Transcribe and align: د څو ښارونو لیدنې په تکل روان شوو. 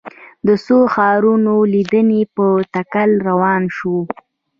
د 0.47 0.49
څو 0.65 0.77
ښارونو 0.93 1.53
لیدنې 1.73 2.21
په 2.35 2.45
تکل 2.73 3.11
روان 3.29 3.63
شوو. 3.77 4.01